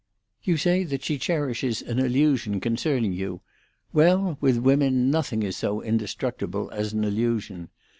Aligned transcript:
You 0.41 0.57
say 0.57 0.83
that 0.85 1.03
she 1.03 1.19
cherishes 1.19 1.83
an 1.83 1.99
illusion 1.99 2.59
concerning 2.59 3.13
you: 3.13 3.41
well, 3.93 4.35
with 4.41 4.57
women, 4.57 5.11
nothing 5.11 5.43
is 5.43 5.55
so 5.57 5.79
indestructible 5.79 6.71
as 6.71 6.91
an 6.91 7.03
illusion. 7.03 7.69